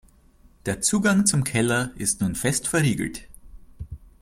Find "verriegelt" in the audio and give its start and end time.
2.67-3.29